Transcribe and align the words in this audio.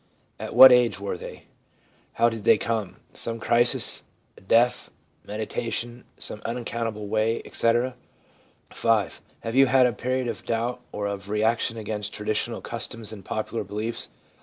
At 0.39 0.55
what 0.55 0.71
age 0.71 0.99
were 0.99 1.15
they? 1.15 1.43
How 2.13 2.27
did 2.27 2.43
they 2.43 2.57
come— 2.57 2.95
some 3.23 3.39
crisis, 3.39 4.01
a 4.35 4.41
death, 4.41 4.89
meditation, 5.27 6.05
some 6.17 6.39
unaccount 6.41 6.87
able 6.87 7.07
way, 7.07 7.43
etc.?' 7.45 7.93
V. 8.75 9.09
Have 9.41 9.53
you 9.53 9.67
had 9.67 9.85
a 9.85 9.93
period 9.93 10.27
of 10.27 10.43
doubt 10.43 10.81
or 10.91 11.05
of 11.05 11.29
reaction 11.29 11.77
against 11.77 12.13
traditional 12.15 12.61
customs 12.61 13.13
and 13.13 13.23
popular 13.23 13.63
beliefs 13.63 14.09